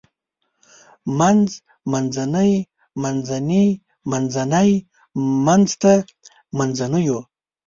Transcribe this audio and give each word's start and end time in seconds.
منځ 1.19 1.49
منځنۍ 1.91 2.51
منځني 3.01 3.65
منځتی 4.11 4.73
منځته 5.45 5.93
منځنيو 6.57 7.19